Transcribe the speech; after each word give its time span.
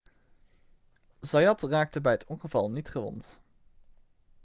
zayat 1.21 1.61
raakte 1.61 2.01
bij 2.01 2.11
het 2.11 2.25
ongeval 2.25 2.71
niet 2.71 2.89
gewond 2.89 3.39